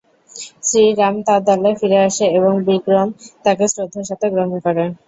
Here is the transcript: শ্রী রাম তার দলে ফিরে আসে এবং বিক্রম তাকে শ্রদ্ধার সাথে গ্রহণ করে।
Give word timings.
শ্রী 0.63 0.83
রাম 0.93 1.15
তার 1.27 1.41
দলে 1.47 1.71
ফিরে 1.79 1.99
আসে 2.07 2.25
এবং 2.37 2.53
বিক্রম 2.67 3.07
তাকে 3.45 3.65
শ্রদ্ধার 3.73 4.05
সাথে 4.09 4.25
গ্রহণ 4.33 4.53
করে। 4.65 4.83